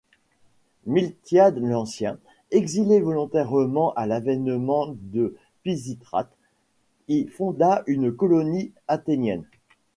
[0.87, 2.17] Miltiade l'Ancien,
[2.49, 6.35] exilé volontairement à l’avènement de Pisistrate,
[7.07, 9.45] y fonda une colonie athénienne.